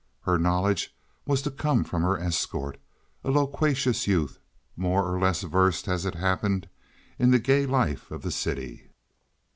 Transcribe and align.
Her 0.21 0.39
knowledge 0.39 0.95
was 1.27 1.43
to 1.43 1.51
come 1.51 1.83
from 1.83 2.01
her 2.01 2.17
escort, 2.17 2.79
a 3.23 3.29
loquacious 3.29 4.07
youth, 4.07 4.39
more 4.75 5.03
or 5.07 5.19
less 5.19 5.43
versed, 5.43 5.87
as 5.87 6.07
it 6.07 6.15
happened, 6.15 6.67
in 7.19 7.29
the 7.29 7.37
gay 7.37 7.67
life 7.67 8.09
of 8.09 8.23
the 8.23 8.31
city. 8.31 8.89